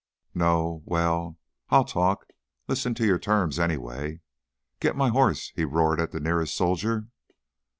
"No! 0.33 0.81
Well, 0.87 1.37
I'll 1.69 1.85
talk... 1.85 2.25
listen 2.67 2.95
to 2.95 3.05
your 3.05 3.19
terms 3.19 3.59
anyway. 3.59 4.21
Get 4.79 4.95
my 4.95 5.09
horse!" 5.09 5.51
he 5.55 5.63
roared 5.63 6.01
at 6.01 6.09
the 6.11 6.19
nearest 6.19 6.55
soldier. 6.55 7.09